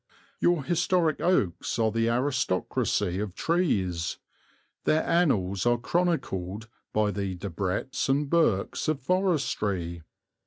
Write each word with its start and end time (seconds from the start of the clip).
Your 0.39 0.63
historic 0.63 1.21
oaks 1.21 1.77
are 1.77 1.91
the 1.91 2.09
aristocracy 2.09 3.19
of 3.19 3.35
trees; 3.35 4.17
their 4.83 5.03
annals 5.03 5.63
are 5.67 5.77
chronicled 5.77 6.67
by 6.91 7.11
the 7.11 7.35
Debretts 7.35 8.09
and 8.09 8.27
Burkes 8.27 8.87
of 8.87 8.99
forestry. 8.99 10.01